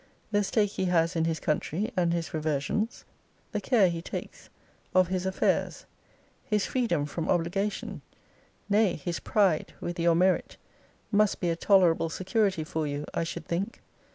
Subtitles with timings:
[0.31, 3.05] The stake he has in his country, and his reversions;
[3.51, 4.49] the care he takes
[4.95, 5.85] of his affairs;
[6.43, 8.01] his freedom from obligation;
[8.67, 10.57] nay, his pride, with your merit,
[11.11, 13.79] must be a tolerable security for you, I should think.